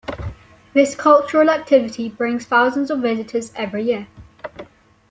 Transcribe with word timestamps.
This 0.73 0.95
cultural 0.95 1.51
activity 1.51 2.09
brings 2.09 2.45
thousand 2.47 2.89
of 2.89 3.01
visitors 3.03 3.53
every 3.55 3.83
year. 3.83 4.07